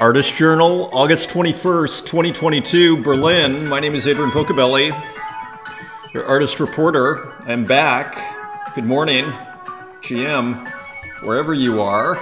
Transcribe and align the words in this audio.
Artist 0.00 0.34
Journal, 0.34 0.88
August 0.92 1.28
21st, 1.30 2.06
2022, 2.06 3.02
Berlin. 3.02 3.68
My 3.68 3.78
name 3.78 3.94
is 3.94 4.08
Adrian 4.08 4.32
Pocobelli, 4.32 4.90
your 6.12 6.26
artist 6.26 6.58
reporter. 6.58 7.34
I'm 7.46 7.64
back. 7.64 8.74
Good 8.74 8.84
morning, 8.84 9.26
GM, 10.02 10.68
wherever 11.22 11.54
you 11.54 11.80
are, 11.80 12.18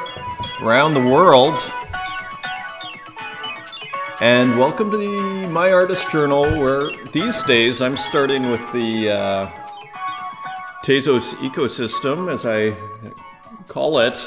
around 0.61 0.95
the 0.95 1.01
world. 1.01 1.59
And 4.21 4.59
welcome 4.59 4.91
to 4.91 4.97
the 4.99 5.49
My 5.49 5.73
Artist 5.73 6.11
Journal, 6.11 6.43
where 6.43 6.91
these 7.13 7.43
days 7.45 7.81
I'm 7.81 7.97
starting 7.97 8.51
with 8.51 8.61
the 8.73 9.11
uh, 9.11 9.51
Tezos 10.85 11.35
ecosystem, 11.37 12.31
as 12.31 12.45
I 12.45 12.77
call 13.69 13.99
it. 13.99 14.19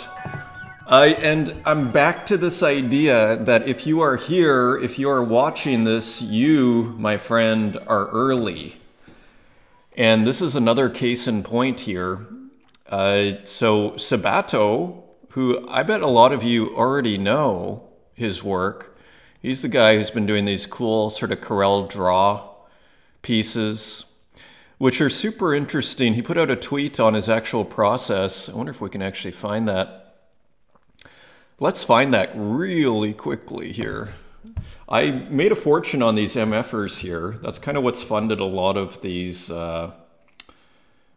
And 0.88 1.62
I'm 1.66 1.92
back 1.92 2.28
to 2.28 2.38
this 2.38 2.62
idea 2.62 3.38
that 3.38 3.68
if 3.68 3.88
you 3.88 4.02
are 4.02 4.18
here, 4.18 4.78
if 4.78 5.00
you 5.00 5.10
are 5.10 5.24
watching 5.24 5.84
this, 5.84 6.22
you, 6.22 6.94
my 7.00 7.18
friend, 7.18 7.78
are 7.88 8.08
early. 8.10 8.78
And 9.98 10.28
this 10.28 10.42
is 10.42 10.56
another 10.56 10.90
case 10.90 11.28
in 11.28 11.42
point 11.42 11.82
here. 11.82 12.28
Uh, 12.88 13.44
so, 13.46 13.92
Sabato, 13.92 15.02
who 15.30 15.68
I 15.68 15.82
bet 15.82 16.02
a 16.02 16.08
lot 16.08 16.32
of 16.32 16.44
you 16.44 16.76
already 16.76 17.18
know 17.18 17.90
his 18.14 18.44
work, 18.44 18.96
he's 19.42 19.64
the 19.64 19.68
guy 19.68 19.98
who's 19.98 20.12
been 20.12 20.28
doing 20.28 20.46
these 20.46 20.68
cool 20.68 21.10
sort 21.10 21.32
of 21.32 21.42
Corel 21.42 21.90
Draw 21.90 22.48
pieces, 23.24 24.06
which 24.78 25.02
are 25.02 25.10
super 25.10 25.56
interesting. 25.56 26.14
He 26.14 26.22
put 26.22 26.38
out 26.38 26.52
a 26.52 26.56
tweet 26.56 27.00
on 27.00 27.16
his 27.16 27.28
actual 27.28 27.66
process. 27.66 28.50
I 28.50 28.54
wonder 28.54 28.72
if 28.72 28.82
we 28.82 28.90
can 28.90 29.02
actually 29.02 29.32
find 29.32 29.68
that 29.68 30.05
Let's 31.58 31.86
find 31.86 32.14
that 32.14 32.32
really 32.36 33.14
quickly 33.14 33.72
here. 33.72 34.14
I 34.90 35.12
made 35.12 35.54
a 35.54 35.56
fortune 35.56 36.02
on 36.02 36.16
these 36.16 36.36
MFers 36.36 37.00
here. 37.00 37.38
That's 37.42 37.60
kind 37.60 37.78
of 37.78 37.84
what's 37.84 38.04
funded 38.04 38.42
a 38.42 38.46
lot 38.46 38.76
of 38.76 39.02
these 39.02 39.50
uh, 39.50 39.92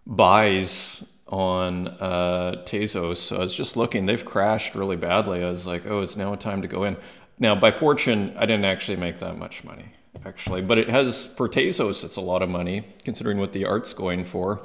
buys 0.06 1.04
on 1.26 1.88
uh, 1.88 2.62
Tezos. 2.64 3.16
So 3.16 3.36
I 3.36 3.40
was 3.40 3.54
just 3.56 3.76
looking, 3.76 4.06
they've 4.06 4.24
crashed 4.24 4.76
really 4.76 4.94
badly. 4.94 5.42
I 5.42 5.50
was 5.50 5.66
like, 5.66 5.84
oh, 5.86 6.02
it's 6.02 6.16
now 6.16 6.32
a 6.32 6.36
time 6.36 6.62
to 6.62 6.68
go 6.68 6.84
in. 6.84 6.96
Now, 7.40 7.56
by 7.56 7.72
fortune, 7.72 8.32
I 8.36 8.46
didn't 8.46 8.64
actually 8.64 8.96
make 8.96 9.18
that 9.18 9.36
much 9.38 9.64
money, 9.64 9.86
actually. 10.24 10.62
But 10.62 10.78
it 10.78 10.88
has, 10.88 11.26
for 11.26 11.48
Tezos, 11.48 12.04
it's 12.04 12.14
a 12.14 12.20
lot 12.20 12.42
of 12.42 12.48
money, 12.48 12.84
considering 13.04 13.38
what 13.38 13.52
the 13.52 13.66
art's 13.66 13.92
going 13.92 14.24
for. 14.24 14.62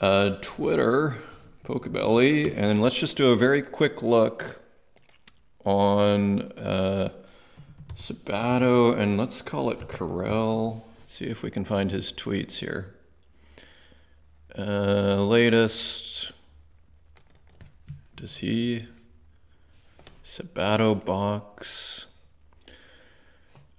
Uh, 0.00 0.36
Twitter, 0.40 1.16
Pocobelli, 1.66 2.56
and 2.56 2.80
let's 2.80 2.96
just 2.96 3.16
do 3.16 3.32
a 3.32 3.36
very 3.36 3.60
quick 3.60 4.00
look 4.00 4.60
on 5.64 6.52
uh, 6.52 7.08
Sabato, 7.96 8.96
and 8.96 9.18
let's 9.18 9.42
call 9.42 9.70
it 9.70 9.80
Corel. 9.88 10.82
See 11.08 11.24
if 11.24 11.42
we 11.42 11.50
can 11.50 11.64
find 11.64 11.90
his 11.90 12.12
tweets 12.12 12.58
here. 12.58 12.94
Uh, 14.56 15.16
latest. 15.24 16.30
Does 18.14 18.36
he? 18.36 18.86
Sabato 20.24 21.04
box. 21.04 22.06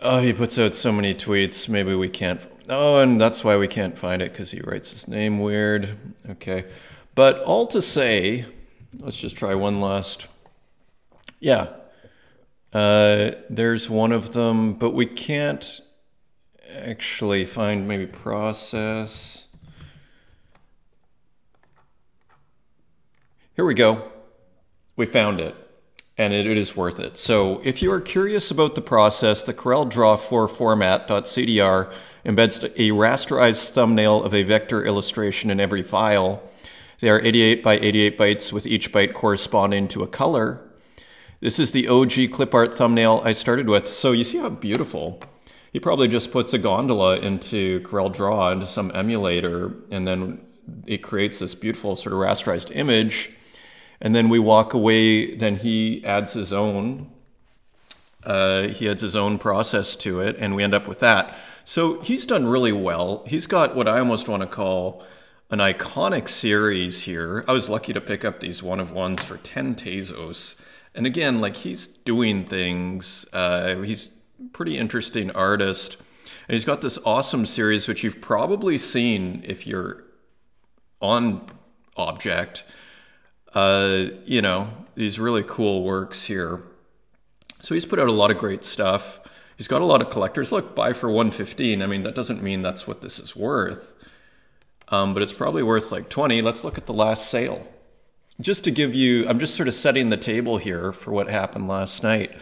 Oh, 0.02 0.20
he 0.20 0.34
puts 0.34 0.60
out 0.60 0.76
so 0.76 0.92
many 0.92 1.16
tweets. 1.16 1.70
Maybe 1.70 1.96
we 1.96 2.10
can't. 2.10 2.42
Oh, 2.68 3.00
and 3.00 3.20
that's 3.20 3.46
why 3.46 3.56
we 3.56 3.70
can't 3.70 3.98
find 3.98 4.22
it 4.22 4.34
because 4.34 4.52
he 4.52 4.60
writes 4.60 4.92
his 4.92 5.08
name 5.08 5.40
weird. 5.40 5.98
Okay. 6.30 6.66
But 7.18 7.42
all 7.46 7.66
to 7.70 7.82
say, 7.82 8.46
let's 9.00 9.18
just 9.18 9.36
try 9.36 9.56
one 9.56 9.82
last. 9.82 10.28
Yeah, 11.40 11.70
uh, 12.72 13.32
there's 13.50 13.90
one 13.90 14.12
of 14.12 14.34
them, 14.34 14.76
but 14.76 14.92
we 14.92 15.08
can't 15.08 15.82
actually 16.72 17.44
find 17.44 17.88
maybe 17.88 18.06
process. 18.06 19.48
Here 23.56 23.66
we 23.66 23.74
go. 23.74 24.12
We 24.96 25.08
found 25.08 25.40
it, 25.40 25.56
and 26.20 26.36
it, 26.36 26.46
it 26.46 26.56
is 26.56 26.78
worth 26.78 27.00
it. 27.00 27.18
So 27.18 27.62
if 27.64 27.82
you 27.82 27.92
are 27.94 28.00
curious 28.00 28.52
about 28.52 28.76
the 28.76 28.82
process, 28.82 29.42
the 29.42 29.56
Corel 29.56 29.90
Draw 29.90 30.18
4 30.18 30.48
format.cdr 30.48 31.92
embeds 32.24 32.64
a 32.64 32.92
rasterized 32.92 33.70
thumbnail 33.70 34.24
of 34.24 34.36
a 34.36 34.44
vector 34.44 34.86
illustration 34.86 35.50
in 35.50 35.60
every 35.60 35.82
file. 35.82 36.44
They 37.00 37.10
are 37.10 37.22
88 37.22 37.62
by 37.62 37.76
88 37.76 38.18
bytes 38.18 38.52
with 38.52 38.66
each 38.66 38.92
byte 38.92 39.14
corresponding 39.14 39.88
to 39.90 40.02
a 40.02 40.08
color. 40.08 40.62
This 41.40 41.60
is 41.60 41.72
the 41.72 41.88
OG 41.88 42.32
clip 42.32 42.56
art 42.56 42.74
thumbnail 42.74 43.22
I 43.24 43.34
started 43.34 43.70
with. 43.70 43.88
So 43.88 44.12
you 44.12 44.24
see 44.24 44.40
how 44.40 44.50
beautiful. 44.50 45.22
He 45.72 45.80
probably 45.80 46.08
just 46.08 46.32
puts 46.32 46.54
a 46.54 46.58
gondola 46.58 47.18
into 47.18 47.82
Corel 47.82 48.12
Draw, 48.12 48.52
into 48.52 48.66
some 48.66 48.92
emulator, 48.96 49.76
and 49.92 50.08
then 50.08 50.42
it 50.88 51.04
creates 51.04 51.38
this 51.38 51.54
beautiful 51.54 51.96
sort 51.96 52.14
of 52.14 52.20
rasterized 52.20 52.76
image. 52.76 53.30
And 54.02 54.16
then 54.16 54.28
we 54.28 54.40
walk 54.40 54.74
away, 54.74 55.36
then 55.36 55.58
he 55.58 56.04
adds 56.04 56.34
his 56.34 56.52
own. 56.52 57.12
Uh, 58.24 58.70
he 58.70 58.90
adds 58.90 59.04
his 59.04 59.16
own 59.16 59.38
process 59.38 59.96
to 59.98 60.20
it, 60.20 60.36
and 60.40 60.56
we 60.56 60.64
end 60.64 60.74
up 60.74 60.88
with 60.88 61.00
that. 61.00 61.38
So 61.64 62.02
he's 62.02 62.26
done 62.26 62.48
really 62.48 62.72
well. 62.72 63.24
He's 63.28 63.46
got 63.46 63.76
what 63.76 63.88
I 63.88 64.00
almost 64.00 64.28
want 64.28 64.42
to 64.42 64.48
call 64.48 65.06
an 65.50 65.60
iconic 65.60 66.28
series 66.28 67.04
here. 67.04 67.46
I 67.48 67.54
was 67.54 67.70
lucky 67.70 67.94
to 67.94 68.02
pick 68.02 68.26
up 68.26 68.40
these 68.40 68.62
one 68.62 68.80
of 68.80 68.92
ones 68.92 69.24
for 69.24 69.38
10 69.38 69.76
Tezos. 69.76 70.60
And 70.94 71.06
again, 71.06 71.38
like 71.38 71.58
he's 71.58 71.88
doing 71.88 72.44
things, 72.44 73.26
uh, 73.32 73.78
he's 73.78 74.10
pretty 74.52 74.78
interesting 74.78 75.32
artist. 75.32 75.98
And 76.48 76.54
he's 76.54 76.66
got 76.66 76.82
this 76.82 77.00
awesome 77.06 77.46
series, 77.46 77.88
which 77.88 78.04
you've 78.04 78.20
probably 78.20 78.78
seen 78.78 79.44
if 79.46 79.66
you're 79.66 80.04
on 81.02 81.46
Object. 81.96 82.64
Uh, 83.54 84.08
you 84.26 84.42
know, 84.42 84.68
these 84.96 85.18
really 85.20 85.44
cool 85.44 85.84
works 85.84 86.26
here. 86.26 86.62
So 87.62 87.74
he's 87.74 87.86
put 87.86 88.00
out 88.00 88.08
a 88.08 88.12
lot 88.12 88.32
of 88.32 88.38
great 88.38 88.64
stuff. 88.64 89.20
He's 89.56 89.68
got 89.68 89.82
a 89.82 89.86
lot 89.86 90.02
of 90.02 90.10
collectors. 90.10 90.52
Look, 90.52 90.76
buy 90.76 90.94
for 90.94 91.10
115. 91.10 91.82
I 91.82 91.88
mean, 91.88 92.04
that 92.04 92.14
doesn't 92.14 92.44
mean 92.44 92.62
that's 92.62 92.86
what 92.86 93.02
this 93.02 93.18
is 93.18 93.36
worth 93.36 93.94
um, 94.90 95.14
but 95.14 95.24
it's 95.24 95.34
probably 95.34 95.64
worth 95.64 95.92
like 95.92 96.10
20. 96.10 96.42
Let's 96.42 96.64
look 96.64 96.78
at 96.78 96.86
the 96.86 96.94
last 96.94 97.30
sale. 97.30 97.68
Just 98.40 98.64
to 98.66 98.72
give 98.72 98.94
you, 98.94 99.28
I'm 99.28 99.40
just 99.40 99.56
sort 99.56 99.68
of 99.68 99.74
setting 99.74 100.10
the 100.10 100.18
table 100.18 100.58
here 100.58 100.94
for 100.94 101.12
what 101.12 101.28
happened 101.28 101.68
last 101.68 102.04
night. 102.04 102.38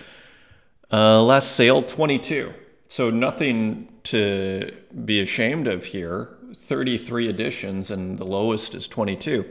Uh, 0.91 1.23
last 1.23 1.55
sale, 1.55 1.81
22. 1.81 2.53
So 2.87 3.09
nothing 3.09 3.89
to 4.03 4.75
be 5.03 5.19
ashamed 5.19 5.67
of 5.67 5.85
here. 5.85 6.29
33 6.53 7.27
editions, 7.29 7.89
and 7.89 8.19
the 8.19 8.25
lowest 8.25 8.75
is 8.75 8.87
22. 8.87 9.45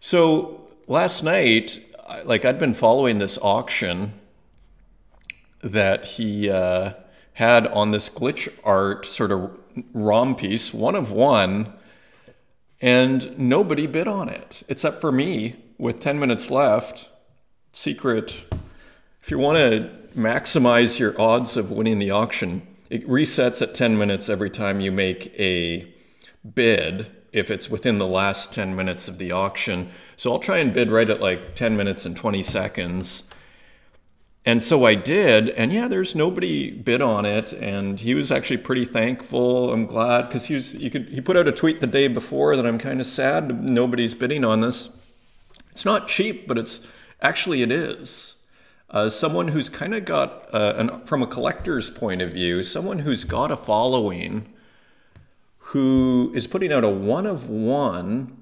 So 0.00 0.68
last 0.86 1.22
night, 1.22 1.84
like 2.24 2.44
I'd 2.44 2.58
been 2.58 2.74
following 2.74 3.18
this 3.18 3.38
auction 3.42 4.14
that 5.62 6.04
he 6.04 6.48
uh, 6.48 6.94
had 7.34 7.66
on 7.66 7.90
this 7.90 8.08
glitch 8.08 8.52
art 8.64 9.06
sort 9.06 9.30
of 9.30 9.58
ROM 9.92 10.34
piece, 10.34 10.72
one 10.72 10.94
of 10.94 11.12
one 11.12 11.72
and 12.80 13.38
nobody 13.38 13.86
bid 13.86 14.08
on 14.08 14.28
it 14.28 14.62
except 14.68 15.00
for 15.00 15.12
me 15.12 15.56
with 15.78 16.00
10 16.00 16.18
minutes 16.18 16.50
left. 16.50 17.10
Secret 17.72 18.44
if 19.22 19.30
you 19.30 19.38
want 19.38 19.58
to 19.58 19.90
maximize 20.18 20.98
your 20.98 21.18
odds 21.20 21.56
of 21.56 21.70
winning 21.70 21.98
the 21.98 22.10
auction, 22.10 22.66
it 22.88 23.06
resets 23.06 23.62
at 23.62 23.74
10 23.74 23.96
minutes 23.96 24.28
every 24.28 24.50
time 24.50 24.80
you 24.80 24.90
make 24.90 25.32
a 25.38 25.92
bid 26.54 27.06
if 27.32 27.50
it's 27.50 27.70
within 27.70 27.98
the 27.98 28.06
last 28.06 28.52
10 28.52 28.74
minutes 28.74 29.06
of 29.08 29.18
the 29.18 29.30
auction. 29.30 29.90
So 30.16 30.32
I'll 30.32 30.40
try 30.40 30.58
and 30.58 30.72
bid 30.72 30.90
right 30.90 31.08
at 31.08 31.20
like 31.20 31.54
10 31.54 31.76
minutes 31.76 32.04
and 32.04 32.16
20 32.16 32.42
seconds 32.42 33.24
and 34.44 34.62
so 34.62 34.84
I 34.86 34.94
did, 34.94 35.50
and 35.50 35.70
yeah, 35.70 35.86
there's 35.86 36.14
nobody 36.14 36.70
bid 36.70 37.02
on 37.02 37.26
it, 37.26 37.52
and 37.52 38.00
he 38.00 38.14
was 38.14 38.32
actually 38.32 38.56
pretty 38.56 38.86
thankful. 38.86 39.70
I'm 39.70 39.84
glad 39.84 40.28
because 40.28 40.46
he 40.46 40.54
was. 40.54 40.74
You 40.74 40.90
could. 40.90 41.10
He 41.10 41.20
put 41.20 41.36
out 41.36 41.46
a 41.46 41.52
tweet 41.52 41.80
the 41.80 41.86
day 41.86 42.08
before 42.08 42.56
that 42.56 42.66
I'm 42.66 42.78
kind 42.78 43.00
of 43.00 43.06
sad 43.06 43.62
nobody's 43.62 44.14
bidding 44.14 44.44
on 44.44 44.62
this. 44.62 44.88
It's 45.72 45.84
not 45.84 46.08
cheap, 46.08 46.48
but 46.48 46.56
it's 46.56 46.86
actually 47.20 47.60
it 47.60 47.70
is. 47.70 48.36
Uh, 48.88 49.10
someone 49.10 49.48
who's 49.48 49.68
kind 49.68 49.94
of 49.94 50.04
got, 50.04 50.52
uh, 50.52 50.74
an, 50.76 51.00
from 51.04 51.22
a 51.22 51.26
collector's 51.26 51.90
point 51.90 52.20
of 52.20 52.32
view, 52.32 52.64
someone 52.64 53.00
who's 53.00 53.22
got 53.22 53.52
a 53.52 53.56
following, 53.56 54.52
who 55.58 56.32
is 56.34 56.48
putting 56.48 56.72
out 56.72 56.82
a 56.82 56.88
one 56.88 57.26
of 57.26 57.48
one. 57.48 58.36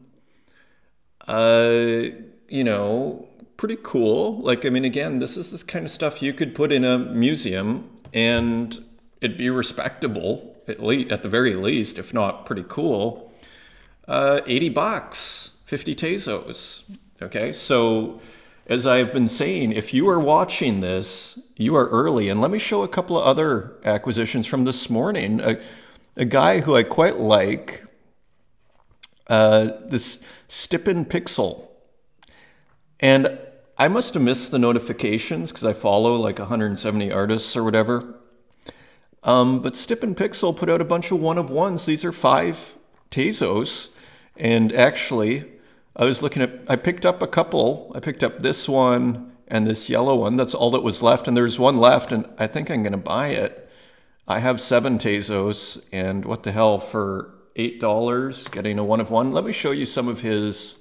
Uh, 1.26 2.04
you 2.48 2.64
know, 2.64 3.28
pretty 3.58 3.76
cool. 3.82 4.40
Like, 4.40 4.64
I 4.64 4.70
mean, 4.70 4.86
again, 4.86 5.18
this 5.18 5.36
is 5.36 5.50
this 5.50 5.62
kind 5.62 5.84
of 5.84 5.90
stuff 5.90 6.22
you 6.22 6.32
could 6.32 6.54
put 6.54 6.72
in 6.72 6.84
a 6.84 6.96
museum 6.98 7.90
and 8.14 8.82
it'd 9.20 9.36
be 9.36 9.50
respectable, 9.50 10.56
at 10.66 10.82
least 10.82 11.12
at 11.12 11.22
the 11.22 11.28
very 11.28 11.54
least, 11.54 11.98
if 11.98 12.14
not 12.14 12.46
pretty 12.46 12.64
cool. 12.66 13.30
Uh, 14.06 14.40
80 14.46 14.70
bucks, 14.70 15.50
50 15.66 15.94
Tezos. 15.94 16.84
Okay, 17.20 17.52
so 17.52 18.20
as 18.68 18.86
I've 18.86 19.12
been 19.12 19.28
saying, 19.28 19.72
if 19.72 19.92
you 19.92 20.08
are 20.08 20.20
watching 20.20 20.80
this, 20.80 21.38
you 21.56 21.74
are 21.74 21.88
early. 21.88 22.28
And 22.28 22.40
let 22.40 22.52
me 22.52 22.60
show 22.60 22.82
a 22.82 22.88
couple 22.88 23.18
of 23.18 23.26
other 23.26 23.74
acquisitions 23.84 24.46
from 24.46 24.64
this 24.64 24.88
morning. 24.88 25.40
A, 25.40 25.60
a 26.16 26.24
guy 26.24 26.60
who 26.60 26.76
I 26.76 26.84
quite 26.84 27.18
like, 27.18 27.84
uh, 29.26 29.72
this 29.84 30.22
Stippen 30.48 31.04
Pixel. 31.06 31.66
And 33.00 33.38
I 33.80 33.86
must 33.86 34.14
have 34.14 34.22
missed 34.24 34.50
the 34.50 34.58
notifications 34.58 35.52
because 35.52 35.64
I 35.64 35.72
follow 35.72 36.16
like 36.16 36.40
170 36.40 37.12
artists 37.12 37.56
or 37.56 37.62
whatever. 37.62 38.16
Um, 39.22 39.62
but 39.62 39.74
Stippen 39.74 40.16
Pixel 40.16 40.56
put 40.56 40.68
out 40.68 40.80
a 40.80 40.84
bunch 40.84 41.12
of 41.12 41.20
one 41.20 41.38
of 41.38 41.48
ones. 41.48 41.86
These 41.86 42.04
are 42.04 42.10
five 42.10 42.74
Tezos. 43.12 43.94
And 44.36 44.72
actually, 44.72 45.44
I 45.94 46.04
was 46.06 46.22
looking 46.22 46.42
at, 46.42 46.50
I 46.66 46.74
picked 46.74 47.06
up 47.06 47.22
a 47.22 47.28
couple. 47.28 47.92
I 47.94 48.00
picked 48.00 48.24
up 48.24 48.40
this 48.40 48.68
one 48.68 49.32
and 49.46 49.64
this 49.64 49.88
yellow 49.88 50.16
one. 50.16 50.34
That's 50.34 50.54
all 50.54 50.72
that 50.72 50.82
was 50.82 51.00
left. 51.00 51.28
And 51.28 51.36
there's 51.36 51.58
one 51.58 51.78
left, 51.78 52.10
and 52.10 52.28
I 52.36 52.48
think 52.48 52.70
I'm 52.70 52.82
going 52.82 52.92
to 52.92 52.98
buy 52.98 53.28
it. 53.28 53.70
I 54.26 54.40
have 54.40 54.60
seven 54.60 54.98
Tezos, 54.98 55.82
and 55.92 56.24
what 56.24 56.42
the 56.42 56.52
hell, 56.52 56.80
for 56.80 57.32
$8 57.56 58.50
getting 58.50 58.78
a 58.78 58.84
one 58.84 59.00
of 59.00 59.10
one? 59.10 59.30
Let 59.30 59.44
me 59.44 59.52
show 59.52 59.70
you 59.70 59.86
some 59.86 60.08
of 60.08 60.20
his 60.20 60.78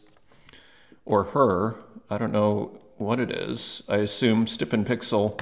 or 1.05 1.25
her. 1.25 1.75
I 2.09 2.17
don't 2.17 2.33
know 2.33 2.79
what 2.97 3.19
it 3.19 3.31
is. 3.31 3.83
I 3.87 3.97
assume 3.97 4.45
Stippen 4.45 4.85
Pixel. 4.85 5.39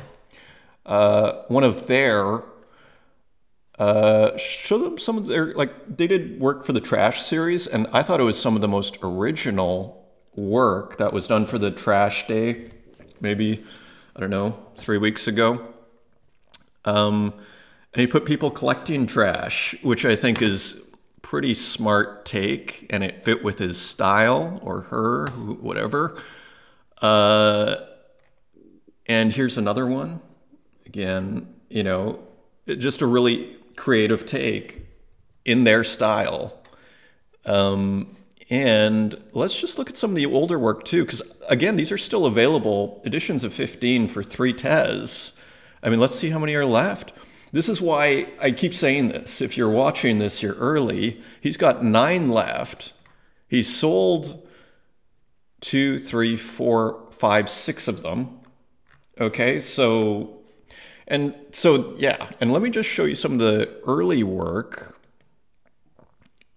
Uh, 0.85 1.43
one 1.47 1.63
of 1.63 1.87
their 1.87 2.43
uh, 3.77 4.37
show 4.37 4.77
them 4.77 4.97
some 4.97 5.17
of 5.17 5.27
their 5.27 5.53
like 5.53 5.97
they 5.97 6.07
did 6.07 6.39
work 6.39 6.65
for 6.65 6.73
the 6.73 6.79
Trash 6.79 7.21
series, 7.23 7.67
and 7.67 7.87
I 7.91 8.03
thought 8.03 8.19
it 8.19 8.23
was 8.23 8.39
some 8.39 8.55
of 8.55 8.61
the 8.61 8.67
most 8.67 8.97
original 9.03 10.07
work 10.35 10.97
that 10.97 11.11
was 11.11 11.27
done 11.27 11.45
for 11.45 11.57
the 11.57 11.71
Trash 11.71 12.27
Day, 12.27 12.69
maybe 13.19 13.63
I 14.15 14.21
don't 14.21 14.29
know 14.29 14.57
three 14.77 14.97
weeks 14.97 15.27
ago. 15.27 15.73
Um, 16.85 17.33
and 17.93 18.01
he 18.01 18.07
put 18.07 18.25
people 18.25 18.51
collecting 18.51 19.07
trash, 19.07 19.75
which 19.81 20.05
I 20.05 20.15
think 20.15 20.41
is 20.41 20.81
pretty 21.21 21.53
smart 21.53 22.25
take, 22.25 22.85
and 22.89 23.03
it 23.03 23.23
fit 23.23 23.43
with 23.43 23.59
his 23.59 23.79
style 23.79 24.59
or 24.61 24.81
her, 24.81 25.27
whatever. 25.27 26.21
Uh, 27.05 27.85
and 29.05 29.31
here's 29.33 29.57
another 29.59 29.85
one. 29.85 30.21
Again, 30.87 31.53
you 31.69 31.83
know, 31.83 32.19
just 32.67 33.01
a 33.01 33.05
really 33.05 33.57
creative 33.75 34.25
take 34.25 34.87
in 35.43 35.65
their 35.65 35.83
style. 35.83 36.59
Um, 37.45 38.17
and 38.49 39.21
let's 39.33 39.59
just 39.59 39.77
look 39.77 39.89
at 39.89 39.97
some 39.97 40.11
of 40.11 40.15
the 40.15 40.25
older 40.25 40.57
work 40.57 40.83
too, 40.83 41.05
because 41.05 41.21
again, 41.47 41.75
these 41.75 41.91
are 41.91 41.97
still 41.97 42.25
available 42.25 43.01
editions 43.05 43.43
of 43.43 43.53
15 43.53 44.07
for 44.07 44.23
three 44.23 44.53
Tez. 44.53 45.33
I 45.83 45.89
mean, 45.89 45.99
let's 45.99 46.15
see 46.15 46.31
how 46.31 46.39
many 46.39 46.55
are 46.55 46.65
left. 46.65 47.11
This 47.51 47.69
is 47.69 47.81
why 47.81 48.33
I 48.39 48.49
keep 48.49 48.73
saying 48.73 49.09
this. 49.09 49.41
If 49.41 49.57
you're 49.57 49.69
watching 49.69 50.17
this, 50.17 50.41
you're 50.41 50.55
early. 50.55 51.21
He's 51.39 51.57
got 51.57 51.83
nine 51.83 52.29
left. 52.29 52.93
He's 53.47 53.73
sold 53.73 54.44
two, 55.65 55.97
three, 55.97 56.38
four, 56.38 57.07
five, 57.09 57.50
six 57.50 57.88
of 57.88 58.03
them. 58.03 58.39
Okay, 59.19 59.59
so 59.59 60.41
and 61.07 61.33
so, 61.51 61.95
yeah, 61.97 62.29
and 62.39 62.51
let 62.51 62.62
me 62.62 62.69
just 62.69 62.88
show 62.88 63.06
you 63.06 63.15
some 63.15 63.33
of 63.33 63.39
the 63.39 63.81
early 63.85 64.21
work 64.21 65.00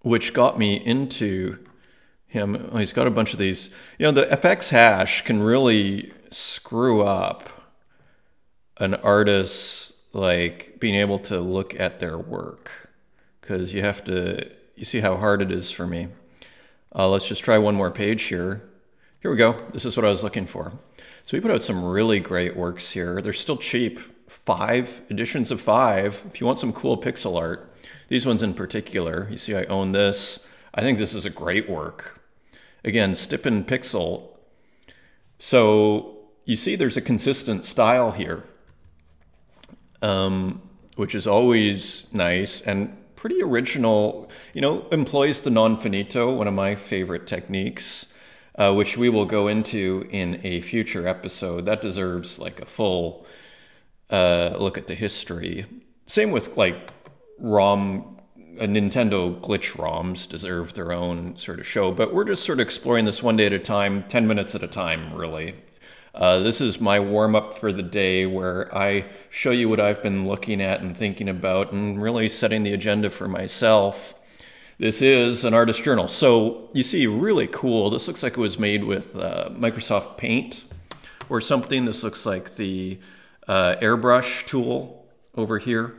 which 0.02 0.32
got 0.34 0.58
me 0.58 0.76
into 0.76 1.58
him. 2.26 2.70
He's 2.76 2.93
got 2.93 3.06
a 3.06 3.10
bunch 3.10 3.32
of 3.32 3.38
these. 3.38 3.70
You 3.99 4.06
know, 4.06 4.12
the 4.12 4.26
FX 4.26 4.69
hash 4.69 5.22
can 5.22 5.43
really 5.43 6.12
screw 6.31 7.02
up 7.02 7.49
an 8.76 8.94
artist 8.96 9.94
like 10.12 10.76
being 10.78 10.94
able 10.94 11.19
to 11.19 11.40
look 11.40 11.78
at 11.81 11.99
their 11.99 12.19
work 12.19 12.90
because 13.40 13.72
you 13.72 13.81
have 13.81 14.05
to 14.05 14.50
you 14.76 14.84
see 14.84 15.00
how 15.00 15.16
hard 15.16 15.43
it 15.43 15.50
is 15.50 15.70
for 15.70 15.87
me 15.87 16.08
uh, 16.94 17.08
let's 17.08 17.26
just 17.26 17.43
try 17.43 17.58
one 17.58 17.75
more 17.75 17.90
page 17.90 18.25
here 18.25 18.68
here 19.20 19.31
we 19.31 19.37
go 19.37 19.67
this 19.73 19.85
is 19.85 19.97
what 19.97 20.06
i 20.06 20.11
was 20.11 20.23
looking 20.23 20.47
for 20.47 20.73
so 21.23 21.37
we 21.37 21.41
put 21.41 21.50
out 21.50 21.62
some 21.62 21.85
really 21.85 22.20
great 22.20 22.56
works 22.56 22.91
here 22.91 23.20
they're 23.20 23.32
still 23.32 23.56
cheap 23.56 23.99
five 24.49 25.03
editions 25.11 25.50
of 25.50 25.61
five. 25.61 26.23
If 26.26 26.41
you 26.41 26.47
want 26.47 26.59
some 26.59 26.73
cool 26.73 26.97
pixel 26.97 27.38
art, 27.38 27.70
these 28.09 28.25
ones 28.25 28.43
in 28.43 28.55
particular, 28.55 29.29
you 29.31 29.37
see 29.37 29.55
I 29.55 29.65
own 29.65 29.93
this. 29.93 30.47
I 30.75 30.81
think 30.81 30.99
this 30.99 31.12
is 31.12 31.26
a 31.26 31.31
great 31.31 31.69
work. 31.69 32.23
Again, 32.82 33.12
Stippen 33.12 33.65
Pixel. 33.65 34.29
So 35.38 36.17
you 36.47 36.56
see 36.56 36.76
there's 36.76 36.97
a 36.97 37.03
consistent 37.03 37.67
style 37.67 38.12
here, 38.12 38.44
um, 40.00 40.62
which 40.97 41.15
is 41.15 41.26
always 41.26 42.06
nice 42.12 42.62
and 42.62 42.97
pretty 43.17 43.43
original. 43.43 44.31
You 44.55 44.62
know, 44.62 44.88
employs 44.91 45.43
the 45.43 45.50
non 45.50 45.76
finito, 45.76 46.35
one 46.35 46.49
of 46.49 46.55
my 46.55 46.75
favorite 46.75 47.26
techniques. 47.26 48.06
Uh, 48.58 48.75
which 48.75 48.99
we 48.99 49.08
will 49.08 49.25
go 49.25 49.46
into 49.46 50.05
in 50.10 50.40
a 50.43 50.60
future 50.60 51.06
episode. 51.06 51.64
That 51.64 51.81
deserves 51.81 52.40
like 52.40 52.60
a 52.60 52.66
full 52.66 53.25
uh, 54.10 54.56
look 54.58 54.76
at 54.76 54.88
the 54.88 54.96
history. 54.96 55.64
Same 56.06 56.32
with 56.32 56.56
like 56.56 56.90
ROM, 57.38 58.16
uh, 58.58 58.64
Nintendo 58.64 59.40
glitch 59.40 59.76
ROMs 59.76 60.28
deserve 60.28 60.75
their 60.75 60.90
own 60.90 61.37
sort 61.37 61.60
of 61.60 61.69
show, 61.69 61.93
but 61.93 62.12
we're 62.12 62.25
just 62.25 62.44
sort 62.44 62.58
of 62.58 62.66
exploring 62.66 63.05
this 63.05 63.22
one 63.22 63.37
day 63.37 63.46
at 63.46 63.52
a 63.52 63.60
time, 63.60 64.02
10 64.02 64.26
minutes 64.26 64.56
at 64.56 64.62
a 64.64 64.69
time, 64.69 65.14
really. 65.14 65.55
Uh, 66.12 66.40
this 66.40 66.60
is 66.60 66.81
my 66.81 66.99
warm 66.99 67.37
up 67.37 67.56
for 67.56 67.72
the 67.72 67.82
day 67.82 68.26
where 68.26 68.75
I 68.76 69.05
show 69.31 69.52
you 69.52 69.69
what 69.69 69.78
I've 69.78 70.02
been 70.02 70.26
looking 70.26 70.60
at 70.60 70.81
and 70.81 70.96
thinking 70.96 71.28
about 71.28 71.72
and 71.72 72.02
really 72.02 72.28
setting 72.28 72.64
the 72.64 72.72
agenda 72.72 73.08
for 73.10 73.28
myself. 73.28 74.18
This 74.78 75.02
is 75.02 75.44
an 75.44 75.54
artist 75.54 75.82
journal. 75.82 76.06
So 76.06 76.69
you 76.72 76.84
see, 76.84 77.08
really 77.08 77.48
cool. 77.48 77.90
This 77.90 78.06
looks 78.06 78.22
like 78.22 78.34
it 78.34 78.40
was 78.40 78.60
made 78.60 78.84
with 78.84 79.16
uh, 79.16 79.48
Microsoft 79.50 80.16
Paint 80.16 80.62
or 81.28 81.40
something. 81.40 81.84
This 81.84 82.04
looks 82.04 82.25
like 82.25 82.54
the 82.54 83.00
uh, 83.48 83.75
airbrush 83.82 84.46
tool 84.46 85.04
over 85.34 85.58
here. 85.58 85.96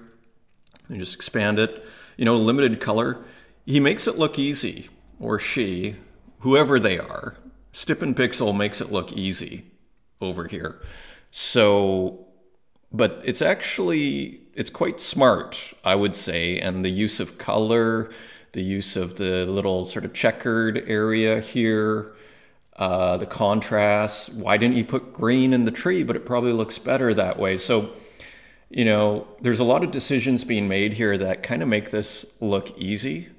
And 0.88 0.98
just 0.98 1.14
expand 1.14 1.60
it. 1.60 1.86
You 2.16 2.24
know, 2.24 2.38
limited 2.38 2.80
color. 2.80 3.18
He 3.66 3.82
makes 3.82 4.08
it 4.08 4.18
look 4.18 4.40
easy, 4.40 4.90
or 5.20 5.40
she, 5.40 5.98
whoever 6.40 6.80
they 6.80 6.98
are. 6.98 7.36
Stippen 7.74 8.14
Pixel 8.16 8.56
makes 8.56 8.80
it 8.80 8.94
look 8.94 9.12
easy 9.12 9.66
over 10.22 10.48
here. 10.48 10.82
So, 11.32 12.28
but 12.94 13.22
it's 13.26 13.42
actually 13.42 14.42
it's 14.56 14.70
quite 14.70 15.02
smart, 15.02 15.74
I 15.84 15.96
would 15.96 16.16
say, 16.16 16.58
and 16.60 16.84
the 16.84 16.90
use 16.90 17.20
of 17.20 17.38
color, 17.38 18.10
the 18.54 18.62
use 18.64 18.96
of 18.96 19.18
the 19.18 19.46
little 19.46 19.86
sort 19.86 20.06
of 20.06 20.14
checkered 20.14 20.84
area 20.88 21.42
here, 21.42 22.14
uh, 22.76 23.18
the 23.18 23.26
contrast. 23.26 24.34
Why 24.34 24.58
didn't 24.58 24.78
you 24.78 24.86
put 24.86 25.14
green 25.14 25.54
in 25.54 25.66
the 25.66 25.72
tree? 25.72 26.04
But 26.04 26.16
it 26.16 26.26
probably 26.26 26.54
looks 26.54 26.78
better 26.78 27.14
that 27.14 27.38
way. 27.38 27.58
So, 27.58 27.92
you 28.70 28.86
know, 28.86 29.28
there's 29.42 29.60
a 29.60 29.64
lot 29.64 29.84
of 29.84 29.92
decisions 29.92 30.44
being 30.44 30.68
made 30.68 30.94
here 30.94 31.18
that 31.18 31.44
kind 31.44 31.62
of 31.62 31.68
make 31.68 31.92
this 31.92 32.26
look 32.40 32.78
easy. 32.78 33.30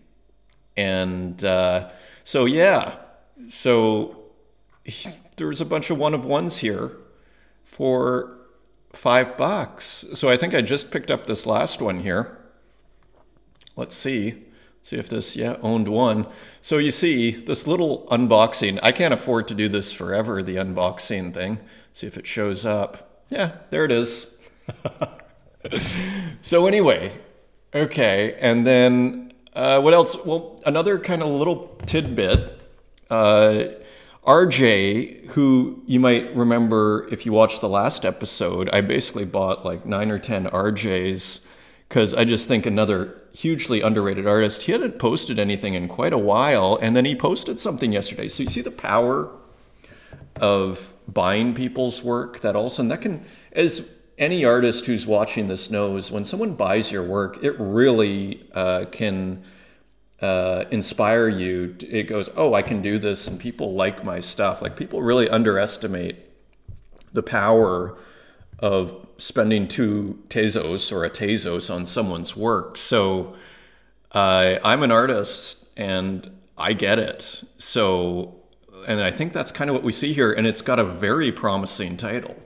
And 0.76 1.42
uh, 1.44 1.90
so, 2.24 2.44
yeah, 2.44 2.96
so 3.48 4.24
there 5.36 5.46
was 5.46 5.60
a 5.60 5.64
bunch 5.64 5.90
of 5.90 5.98
one 5.98 6.14
of 6.14 6.24
ones 6.24 6.58
here 6.58 6.96
for 7.64 8.36
five 8.92 9.36
bucks. 9.36 10.04
So 10.14 10.28
I 10.28 10.36
think 10.36 10.54
I 10.54 10.60
just 10.60 10.90
picked 10.90 11.10
up 11.10 11.26
this 11.26 11.46
last 11.46 11.80
one 11.80 12.00
here. 12.00 12.38
Let's 13.76 13.94
see. 13.94 14.44
See 14.82 14.96
if 14.96 15.08
this, 15.08 15.36
yeah, 15.36 15.56
owned 15.62 15.88
one. 15.88 16.26
So 16.62 16.78
you 16.78 16.90
see 16.90 17.30
this 17.32 17.66
little 17.66 18.06
unboxing. 18.10 18.78
I 18.82 18.92
can't 18.92 19.14
afford 19.14 19.46
to 19.48 19.54
do 19.54 19.68
this 19.68 19.92
forever, 19.92 20.42
the 20.42 20.56
unboxing 20.56 21.34
thing. 21.34 21.58
See 21.92 22.06
if 22.06 22.16
it 22.16 22.26
shows 22.26 22.64
up. 22.64 23.24
Yeah, 23.28 23.58
there 23.70 23.84
it 23.84 23.92
is. 23.92 24.36
so 26.42 26.66
anyway, 26.66 27.12
okay. 27.74 28.36
And 28.40 28.66
then 28.66 29.32
uh, 29.54 29.80
what 29.80 29.94
else? 29.94 30.16
Well, 30.24 30.60
another 30.64 30.98
kind 30.98 31.22
of 31.22 31.28
little 31.28 31.76
tidbit. 31.86 32.60
Uh, 33.08 33.64
RJ, 34.26 35.30
who 35.30 35.82
you 35.86 35.98
might 35.98 36.34
remember 36.36 37.08
if 37.10 37.24
you 37.24 37.32
watched 37.32 37.60
the 37.60 37.68
last 37.68 38.04
episode, 38.04 38.68
I 38.70 38.80
basically 38.80 39.24
bought 39.24 39.64
like 39.64 39.86
nine 39.86 40.10
or 40.10 40.18
10 40.18 40.46
RJs 40.46 41.40
because 41.90 42.14
I 42.14 42.24
just 42.24 42.46
think 42.46 42.66
another 42.66 43.20
hugely 43.32 43.80
underrated 43.80 44.24
artist. 44.24 44.62
He 44.62 44.72
hadn't 44.72 45.00
posted 45.00 45.40
anything 45.40 45.74
in 45.74 45.88
quite 45.88 46.12
a 46.12 46.18
while, 46.18 46.78
and 46.80 46.94
then 46.94 47.04
he 47.04 47.16
posted 47.16 47.58
something 47.58 47.92
yesterday. 47.92 48.28
So 48.28 48.44
you 48.44 48.48
see 48.48 48.60
the 48.60 48.70
power 48.70 49.28
of 50.36 50.92
buying 51.08 51.52
people's 51.52 52.00
work. 52.04 52.42
That 52.42 52.54
also, 52.54 52.82
and 52.82 52.92
that 52.92 53.02
can, 53.02 53.24
as 53.50 53.90
any 54.18 54.44
artist 54.44 54.86
who's 54.86 55.04
watching 55.04 55.48
this 55.48 55.68
knows, 55.68 56.12
when 56.12 56.24
someone 56.24 56.54
buys 56.54 56.92
your 56.92 57.02
work, 57.02 57.42
it 57.42 57.58
really 57.58 58.48
uh, 58.54 58.84
can 58.92 59.42
uh, 60.20 60.66
inspire 60.70 61.28
you. 61.28 61.74
It 61.80 62.04
goes, 62.04 62.30
oh, 62.36 62.54
I 62.54 62.62
can 62.62 62.82
do 62.82 63.00
this, 63.00 63.26
and 63.26 63.40
people 63.40 63.74
like 63.74 64.04
my 64.04 64.20
stuff. 64.20 64.62
Like 64.62 64.76
people 64.76 65.02
really 65.02 65.28
underestimate 65.28 66.18
the 67.12 67.24
power 67.24 67.98
of 68.60 69.06
spending 69.16 69.66
two 69.66 70.22
Tezos 70.28 70.92
or 70.92 71.04
a 71.04 71.10
Tezos 71.10 71.74
on 71.74 71.86
someone's 71.86 72.36
work. 72.36 72.76
So 72.76 73.34
uh, 74.12 74.58
I'm 74.62 74.82
an 74.82 74.90
artist 74.90 75.66
and 75.76 76.30
I 76.58 76.74
get 76.74 76.98
it. 76.98 77.42
So, 77.58 78.36
and 78.86 79.00
I 79.00 79.10
think 79.10 79.32
that's 79.32 79.50
kind 79.50 79.70
of 79.70 79.74
what 79.74 79.82
we 79.82 79.92
see 79.92 80.12
here. 80.12 80.32
And 80.32 80.46
it's 80.46 80.62
got 80.62 80.78
a 80.78 80.84
very 80.84 81.32
promising 81.32 81.96
title 81.96 82.36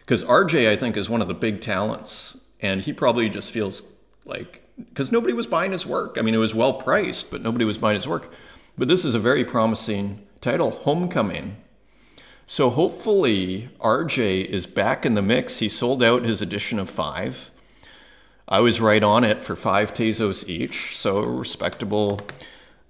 because 0.00 0.24
RJ, 0.24 0.68
I 0.68 0.76
think, 0.76 0.96
is 0.96 1.10
one 1.10 1.22
of 1.22 1.28
the 1.28 1.34
big 1.34 1.60
talents. 1.60 2.38
And 2.60 2.82
he 2.82 2.92
probably 2.92 3.28
just 3.28 3.50
feels 3.50 3.82
like, 4.24 4.62
because 4.78 5.12
nobody 5.12 5.34
was 5.34 5.46
buying 5.46 5.72
his 5.72 5.84
work. 5.84 6.16
I 6.18 6.22
mean, 6.22 6.34
it 6.34 6.38
was 6.38 6.54
well 6.54 6.74
priced, 6.74 7.30
but 7.30 7.42
nobody 7.42 7.64
was 7.64 7.76
buying 7.76 7.96
his 7.96 8.08
work. 8.08 8.32
But 8.78 8.88
this 8.88 9.04
is 9.04 9.14
a 9.14 9.18
very 9.18 9.44
promising 9.44 10.26
title, 10.40 10.70
Homecoming. 10.70 11.56
So 12.46 12.70
hopefully 12.70 13.70
RJ 13.80 14.46
is 14.46 14.66
back 14.66 15.06
in 15.06 15.14
the 15.14 15.22
mix. 15.22 15.58
He 15.58 15.68
sold 15.68 16.02
out 16.02 16.24
his 16.24 16.42
edition 16.42 16.78
of 16.78 16.90
five. 16.90 17.50
I 18.48 18.60
was 18.60 18.80
right 18.80 19.02
on 19.02 19.24
it 19.24 19.42
for 19.42 19.56
five 19.56 19.94
Tezos 19.94 20.46
each, 20.48 20.96
so 20.96 21.22
respectable 21.22 22.20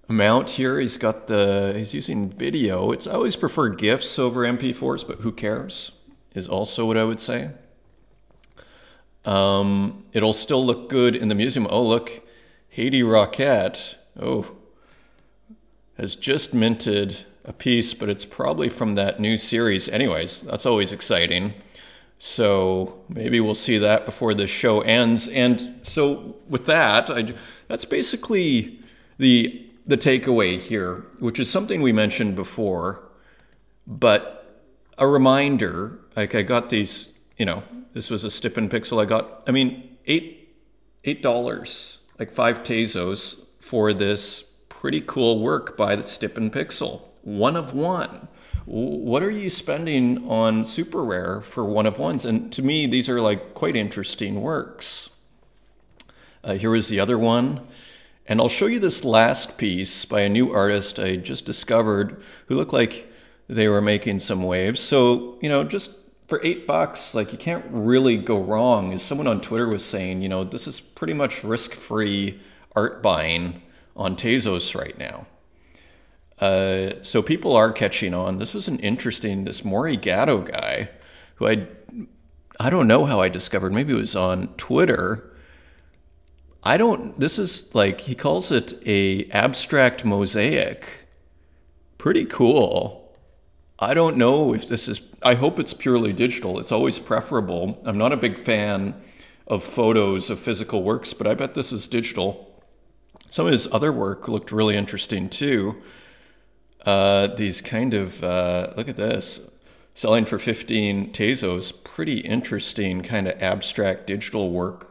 amount 0.09 0.51
here. 0.51 0.81
He's 0.81 0.97
got 0.97 1.29
the 1.29 1.75
he's 1.77 1.95
using 1.95 2.29
video. 2.29 2.91
It's 2.91 3.07
I 3.07 3.13
always 3.13 3.37
prefer 3.37 3.69
GIFs 3.69 4.19
over 4.19 4.41
MP4s, 4.41 5.07
but 5.07 5.21
who 5.21 5.31
cares? 5.33 5.93
Is 6.35 6.49
also 6.49 6.87
what 6.87 6.97
I 6.97 7.05
would 7.05 7.21
say. 7.21 7.51
Um, 9.25 10.05
it'll 10.13 10.33
still 10.33 10.65
look 10.65 10.89
good 10.89 11.15
in 11.15 11.29
the 11.29 11.35
museum. 11.35 11.67
Oh 11.71 11.83
look, 11.83 12.27
Haiti 12.71 13.03
Rocket. 13.03 13.97
Oh, 14.19 14.57
has 15.97 16.17
just 16.17 16.53
minted 16.53 17.25
a 17.45 17.53
piece, 17.53 17.95
but 17.95 18.09
it's 18.09 18.25
probably 18.25 18.69
from 18.69 18.95
that 18.95 19.19
new 19.19 19.37
series. 19.37 19.89
Anyways, 19.89 20.43
that's 20.43 20.67
always 20.67 20.93
exciting. 20.93 21.55
So 22.19 23.01
maybe 23.09 23.41
we'll 23.41 23.57
see 23.57 23.79
that 23.79 24.07
before 24.07 24.33
the 24.33 24.47
show 24.47 24.81
ends. 24.83 25.29
And 25.29 25.81
so 25.83 26.37
with 26.49 26.67
that, 26.67 27.11
I, 27.11 27.33
that's 27.69 27.85
basically 27.85 28.81
the 29.19 29.69
the 29.85 29.97
takeaway 29.99 30.61
here, 30.61 31.05
which 31.19 31.41
is 31.41 31.51
something 31.51 31.83
we 31.83 31.93
mentioned 31.93 32.37
before, 32.37 33.03
but 33.85 34.63
a 34.97 35.09
reminder. 35.09 35.99
Like 36.15 36.37
I 36.37 36.43
got 36.43 36.71
these, 36.71 37.13
you 37.37 37.45
know, 37.45 37.65
this 37.93 38.09
was 38.09 38.23
a 38.23 38.29
Stippen 38.29 38.69
Pixel. 38.69 39.03
I 39.03 39.05
got, 39.05 39.43
I 39.49 39.51
mean, 39.51 39.97
eight 40.07 40.55
eight 41.03 41.23
dollars, 41.23 41.99
like 42.21 42.31
five 42.31 42.63
Tezos 42.63 43.47
for 43.59 43.93
this 43.93 44.45
pretty 44.69 45.01
cool 45.01 45.41
work 45.41 45.77
by 45.77 45.97
the 45.97 46.05
Stippen 46.05 46.51
Pixel 46.51 47.03
one 47.23 47.57
of 47.57 47.75
one. 47.75 48.29
What 48.65 49.23
are 49.23 49.31
you 49.31 49.51
spending 49.51 50.29
on 50.29 50.67
super 50.67 51.03
rare 51.03 51.41
for 51.41 51.65
one 51.65 51.87
of 51.87 51.99
ones? 51.99 52.25
And 52.25 52.53
to 52.53 52.63
me, 52.63 52.87
these 52.87 53.09
are 53.09 53.21
like 53.21 53.55
quite 53.55 53.75
interesting 53.75 54.41
works. 54.41 55.11
Uh, 56.45 56.55
here 56.55 56.75
is 56.75 56.89
the 56.89 57.01
other 57.01 57.19
one. 57.19 57.61
And 58.27 58.41
I'll 58.41 58.49
show 58.49 58.67
you 58.67 58.79
this 58.79 59.05
last 59.05 59.59
piece 59.59 60.05
by 60.05 60.21
a 60.21 60.29
new 60.29 60.53
artist 60.53 60.99
I 60.99 61.17
just 61.17 61.45
discovered 61.45 62.23
who 62.47 62.55
looked 62.55 62.73
like 62.73 63.13
they 63.49 63.67
were 63.67 63.81
making 63.81 64.21
some 64.21 64.43
waves. 64.43 64.81
So, 64.81 65.39
you 65.43 65.49
know, 65.49 65.65
just 65.65 65.91
for 66.29 66.41
eight 66.45 66.67
bucks, 66.67 67.15
like 67.15 67.33
you 67.33 67.39
can't 67.39 67.65
really 67.69 68.17
go 68.17 68.41
wrong. 68.41 68.93
As 68.93 69.03
someone 69.03 69.27
on 69.27 69.41
Twitter 69.41 69.69
was 69.69 69.85
saying, 69.85 70.23
you 70.23 70.29
know, 70.29 70.45
this 70.45 70.69
is 70.69 70.81
pretty 70.81 71.15
much 71.15 71.43
risk 71.43 71.75
free 71.75 72.41
art 72.77 73.03
buying 73.03 73.61
on 73.97 74.17
Tezos 74.17 74.75
right 74.79 74.97
now. 74.97 75.27
Uh, 76.43 76.95
so 77.03 77.23
people 77.23 77.55
are 77.55 77.71
catching 77.71 78.13
on. 78.13 78.39
This 78.39 78.53
was 78.53 78.67
an 78.67 78.81
interesting, 78.81 79.45
this 79.45 79.65
Maury 79.65 79.97
Gatto 79.97 80.39
guy, 80.39 80.89
who 81.37 81.47
I, 81.47 81.69
I 82.59 82.69
don't 82.69 82.89
know 82.89 83.05
how 83.05 83.21
I 83.21 83.29
discovered. 83.29 83.73
Maybe 83.73 83.93
it 83.93 84.01
was 84.01 84.17
on 84.17 84.49
Twitter. 84.57 85.33
I 86.65 86.77
don't. 86.77 87.17
This 87.21 87.39
is 87.39 87.73
like 87.77 88.01
he 88.01 88.17
calls 88.17 88.51
it 88.51 88.75
a 88.85 89.31
abstract 89.31 90.05
mosaic. 90.05 91.07
Pretty 91.97 92.25
cool. 92.25 93.17
I 93.79 93.95
don't 93.95 94.17
know 94.17 94.53
if 94.53 94.67
this 94.67 94.89
is. 94.89 95.01
I 95.23 95.35
hope 95.35 95.61
it's 95.61 95.75
purely 95.75 96.13
digital. 96.13 96.59
It's 96.59 96.73
always 96.73 96.99
preferable. 96.99 97.81
I'm 97.85 97.99
not 97.99 98.13
a 98.13 98.17
big 98.17 98.37
fan 98.37 99.01
of 99.47 99.63
photos 99.63 100.29
of 100.29 100.41
physical 100.41 100.83
works, 100.83 101.13
but 101.13 101.29
I 101.29 101.35
bet 101.35 101.55
this 101.55 101.71
is 101.71 101.87
digital. 101.87 102.61
Some 103.29 103.47
of 103.47 103.53
his 103.53 103.73
other 103.73 103.93
work 103.93 104.27
looked 104.27 104.51
really 104.51 104.77
interesting 104.77 105.29
too 105.29 105.81
uh, 106.85 107.29
these 107.29 107.61
kind 107.61 107.95
of 107.95 108.23
uh, 108.25 108.73
look 108.77 108.89
at 108.89 108.97
this. 108.97 109.41
Selling 109.95 110.25
for 110.25 110.39
15 110.39 111.13
tezos 111.13 111.73
pretty 111.85 112.21
interesting 112.21 113.03
kind 113.03 113.29
of 113.29 113.41
abstract 113.43 114.07
digital 114.07 114.51
work. 114.51 114.89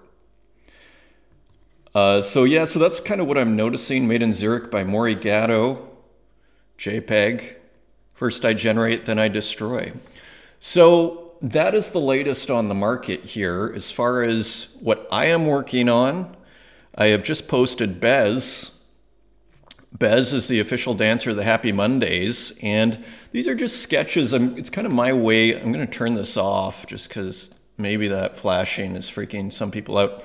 Uh, 1.93 2.21
so 2.21 2.43
yeah 2.43 2.63
so 2.63 2.79
that's 2.79 2.99
kind 2.99 3.19
of 3.19 3.27
what 3.27 3.37
i'm 3.37 3.55
noticing. 3.55 4.07
Made 4.07 4.21
in 4.21 4.33
zurich 4.33 4.69
by 4.69 4.83
maury 4.83 5.15
gatto 5.15 5.89
jpeg. 6.77 7.55
First 8.13 8.45
i 8.45 8.53
generate 8.53 9.05
then 9.05 9.17
i 9.17 9.27
destroy. 9.27 9.91
So 10.59 11.33
that 11.41 11.73
is 11.73 11.89
the 11.89 11.99
latest 11.99 12.51
on 12.51 12.69
the 12.69 12.75
market 12.75 13.21
here. 13.21 13.73
As 13.75 13.89
far 13.89 14.21
as 14.21 14.77
what 14.81 15.07
i 15.11 15.25
am 15.25 15.47
working 15.47 15.89
on 15.89 16.37
i 16.95 17.07
have 17.07 17.23
just 17.23 17.47
posted 17.47 17.99
bez 17.99 18.77
Bez 19.97 20.33
is 20.33 20.47
the 20.47 20.59
official 20.59 20.93
dancer 20.93 21.31
of 21.31 21.35
the 21.35 21.43
Happy 21.43 21.71
Mondays, 21.71 22.53
and 22.61 23.03
these 23.31 23.47
are 23.47 23.55
just 23.55 23.81
sketches. 23.81 24.31
I'm, 24.33 24.57
it's 24.57 24.69
kind 24.69 24.87
of 24.87 24.93
my 24.93 25.11
way. 25.11 25.53
I'm 25.53 25.71
going 25.71 25.85
to 25.85 25.91
turn 25.91 26.15
this 26.15 26.37
off 26.37 26.87
just 26.87 27.09
because 27.09 27.51
maybe 27.77 28.07
that 28.07 28.37
flashing 28.37 28.95
is 28.95 29.09
freaking 29.09 29.51
some 29.51 29.69
people 29.69 29.97
out. 29.97 30.23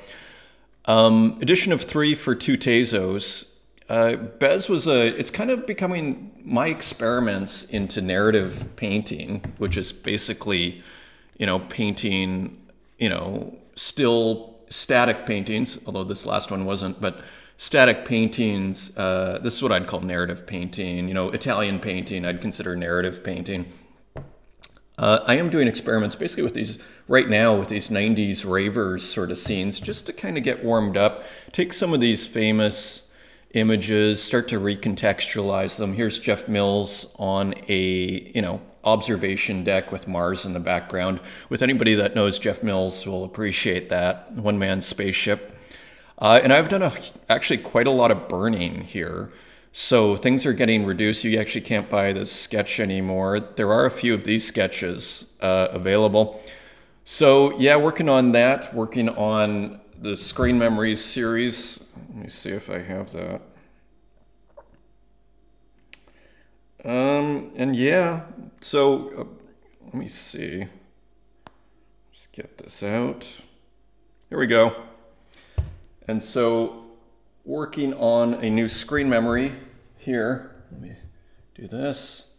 Um, 0.84 1.38
edition 1.42 1.72
of 1.72 1.82
three 1.82 2.14
for 2.14 2.34
two 2.34 2.56
Tezos. 2.56 3.46
Uh, 3.88 4.16
Bez 4.16 4.68
was 4.68 4.86
a. 4.86 5.08
It's 5.18 5.30
kind 5.30 5.50
of 5.50 5.66
becoming 5.66 6.32
my 6.44 6.68
experiments 6.68 7.64
into 7.64 8.00
narrative 8.00 8.68
painting, 8.76 9.44
which 9.58 9.76
is 9.76 9.92
basically, 9.92 10.82
you 11.38 11.46
know, 11.46 11.58
painting, 11.58 12.56
you 12.98 13.08
know, 13.08 13.56
still 13.74 14.56
static 14.70 15.26
paintings. 15.26 15.78
Although 15.86 16.04
this 16.04 16.24
last 16.24 16.50
one 16.50 16.64
wasn't, 16.64 17.00
but 17.00 17.20
static 17.56 18.04
paintings. 18.04 18.96
Uh, 18.96 19.38
this 19.42 19.54
is 19.54 19.62
what 19.62 19.72
I'd 19.72 19.86
call 19.86 20.00
narrative 20.00 20.46
painting. 20.46 21.08
You 21.08 21.14
know, 21.14 21.30
Italian 21.30 21.80
painting, 21.80 22.24
I'd 22.24 22.40
consider 22.40 22.76
narrative 22.76 23.24
painting. 23.24 23.66
Uh, 24.98 25.20
I 25.26 25.36
am 25.36 25.50
doing 25.50 25.68
experiments 25.68 26.16
basically 26.16 26.42
with 26.42 26.54
these 26.54 26.78
right 27.08 27.28
now 27.28 27.56
with 27.56 27.68
these 27.68 27.90
90s 27.90 28.50
ravers 28.50 29.04
sort 29.04 29.30
of 29.30 29.38
scenes 29.38 29.78
just 29.78 30.06
to 30.06 30.12
kind 30.12 30.36
of 30.36 30.42
get 30.42 30.64
warmed 30.64 30.96
up. 30.96 31.24
Take 31.52 31.72
some 31.72 31.92
of 31.92 32.00
these 32.00 32.26
famous 32.26 33.08
images, 33.54 34.22
start 34.22 34.48
to 34.48 34.60
recontextualize 34.60 35.76
them. 35.76 35.94
Here's 35.94 36.18
Jeff 36.18 36.48
Mills 36.48 37.14
on 37.18 37.54
a, 37.68 38.30
you 38.34 38.42
know, 38.42 38.60
observation 38.84 39.64
deck 39.64 39.90
with 39.90 40.06
Mars 40.06 40.44
in 40.44 40.52
the 40.52 40.60
background. 40.60 41.20
With 41.48 41.62
anybody 41.62 41.94
that 41.94 42.14
knows 42.14 42.38
Jeff 42.38 42.62
Mills 42.62 43.06
will 43.06 43.24
appreciate 43.24 43.88
that 43.88 44.32
one 44.32 44.58
man 44.58 44.82
spaceship. 44.82 45.55
Uh, 46.18 46.40
and 46.42 46.52
I've 46.52 46.68
done 46.68 46.82
a, 46.82 46.92
actually 47.28 47.58
quite 47.58 47.86
a 47.86 47.90
lot 47.90 48.10
of 48.10 48.28
burning 48.28 48.82
here. 48.82 49.30
So 49.72 50.16
things 50.16 50.46
are 50.46 50.54
getting 50.54 50.86
reduced. 50.86 51.22
You 51.24 51.38
actually 51.38 51.60
can't 51.60 51.90
buy 51.90 52.14
this 52.14 52.32
sketch 52.32 52.80
anymore. 52.80 53.40
There 53.40 53.70
are 53.70 53.84
a 53.84 53.90
few 53.90 54.14
of 54.14 54.24
these 54.24 54.46
sketches 54.46 55.32
uh, 55.42 55.68
available. 55.70 56.40
So 57.04 57.58
yeah, 57.58 57.76
working 57.76 58.08
on 58.08 58.32
that, 58.32 58.74
working 58.74 59.10
on 59.10 59.80
the 60.00 60.16
Screen 60.16 60.58
Memories 60.58 61.04
series. 61.04 61.84
Let 62.08 62.16
me 62.16 62.28
see 62.28 62.50
if 62.50 62.70
I 62.70 62.80
have 62.80 63.12
that. 63.12 63.42
Um, 66.84 67.52
and 67.56 67.76
yeah, 67.76 68.22
so 68.60 69.10
uh, 69.10 69.24
let 69.84 69.94
me 69.94 70.08
see. 70.08 70.68
Just 72.12 72.32
get 72.32 72.56
this 72.58 72.82
out. 72.82 73.42
Here 74.30 74.38
we 74.38 74.46
go. 74.46 74.74
And 76.08 76.22
so 76.22 76.84
working 77.44 77.94
on 77.94 78.34
a 78.34 78.50
new 78.50 78.68
screen 78.68 79.08
memory 79.08 79.52
here. 79.96 80.50
Let 80.70 80.80
me 80.80 80.92
do 81.54 81.66
this. 81.66 82.30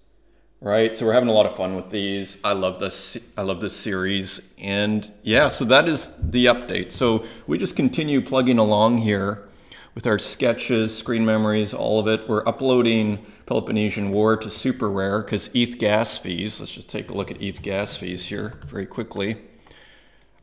Right, 0.60 0.98
so 0.98 1.06
we're 1.06 1.14
having 1.14 1.30
a 1.30 1.34
lot 1.34 1.46
of 1.46 1.56
fun 1.56 1.76
with 1.76 1.92
these. 1.92 2.38
I 2.44 2.54
love 2.54 2.80
this. 2.80 3.16
I 3.38 3.44
love 3.44 3.62
this 3.62 3.76
series, 3.76 4.52
and 4.58 5.12
yeah, 5.22 5.50
so 5.50 5.66
that 5.66 5.88
is 5.88 6.10
the 6.20 6.46
update. 6.46 6.92
So 6.92 7.26
we 7.46 7.60
just 7.60 7.76
continue 7.76 8.22
plugging 8.22 8.58
along 8.58 8.98
here 9.00 9.48
with 9.94 10.08
our 10.08 10.18
sketches, 10.18 10.98
screen 10.98 11.28
memories, 11.28 11.76
all 11.76 12.00
of 12.00 12.08
it. 12.08 12.28
We're 12.28 12.48
uploading 12.48 13.24
Peloponnesian 13.46 14.10
War 14.10 14.36
to 14.38 14.50
super 14.50 14.90
rare 14.90 15.22
because 15.22 15.52
ETH 15.54 15.78
gas 15.78 16.18
fees. 16.18 16.60
Let's 16.60 16.72
just 16.72 16.90
take 16.90 17.12
a 17.12 17.14
look 17.14 17.30
at 17.30 17.40
ETH 17.40 17.62
gas 17.62 17.96
fees 17.96 18.26
here 18.26 18.60
very 18.66 18.88
quickly 18.88 19.38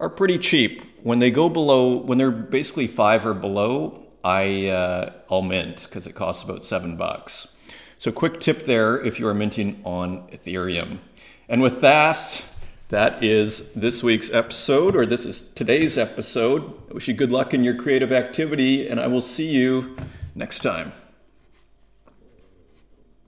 are 0.01 0.11
pretty 0.11 0.39
cheap. 0.39 0.83
When 1.03 1.19
they 1.19 1.31
go 1.31 1.49
below, 1.49 1.97
when 1.97 2.19
they're 2.19 2.31
basically 2.31 2.87
five 2.87 3.27
or 3.27 3.35
below, 3.35 4.03
I 4.23 4.69
uh, 4.69 5.13
I'll 5.31 5.43
mint 5.43 5.87
because 5.89 6.07
it 6.07 6.15
costs 6.15 6.43
about 6.43 6.65
seven 6.65 6.97
bucks. 6.97 7.49
So 7.99 8.11
quick 8.13 8.41
tip 8.41 8.65
there 8.65 9.01
if 9.05 9.21
you 9.21 9.27
are 9.29 9.35
minting 9.35 9.81
on 9.85 10.29
Ethereum. 10.29 10.99
And 11.49 11.63
with 11.63 11.81
that, 11.81 12.43
That 12.91 13.25
is 13.25 13.73
this 13.73 14.03
week's 14.03 14.31
episode, 14.31 14.95
or 14.95 15.07
this 15.07 15.25
is 15.25 15.41
today's 15.41 15.97
episode. 15.97 16.63
I 16.91 16.95
wish 16.95 17.09
you 17.09 17.15
good 17.15 17.33
luck 17.33 17.55
in 17.55 17.65
your 17.65 17.75
creative 17.75 18.13
activity, 18.13 18.87
and 18.87 19.01
I 19.01 19.07
will 19.07 19.23
see 19.23 19.49
you 19.49 19.97
next 20.35 20.61
time. 20.61 20.93